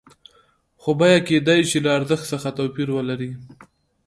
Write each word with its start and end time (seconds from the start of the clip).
خو 0.81 0.91
بیه 0.99 1.19
کېدای 1.27 1.61
شي 1.69 1.77
له 1.85 1.89
ارزښت 1.97 2.25
څخه 2.31 2.49
توپیر 2.57 2.87
ولري 2.95 3.31